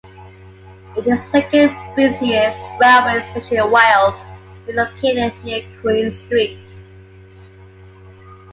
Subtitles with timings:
[0.97, 4.19] It is the second busiest railway station in Wales,
[4.65, 6.73] being located near Queen Street.